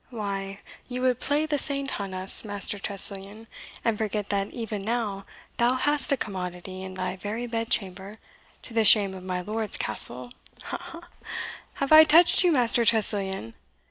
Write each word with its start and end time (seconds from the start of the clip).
Why, 0.09 0.61
you 0.87 1.03
would 1.03 1.19
play 1.19 1.45
the 1.45 1.59
saint 1.59 1.99
on 2.01 2.11
us, 2.11 2.43
Master 2.43 2.79
Tressilian, 2.79 3.45
and 3.85 3.99
forget 3.99 4.29
that 4.29 4.47
even 4.49 4.81
now 4.81 5.25
thou 5.57 5.75
hast 5.75 6.11
a 6.11 6.17
commodity 6.17 6.79
in 6.79 6.95
thy 6.95 7.15
very 7.15 7.45
bedchamber, 7.45 8.17
to 8.63 8.73
the 8.73 8.83
shame 8.83 9.13
of 9.13 9.21
my 9.23 9.41
lord's 9.41 9.77
castle, 9.77 10.31
ha! 10.63 10.77
ha! 10.81 11.01
ha! 11.01 11.07
Have 11.75 11.91
I 11.91 12.03
touched 12.03 12.43
you, 12.43 12.51
Master 12.51 12.83
Tressilian?" 12.83 13.53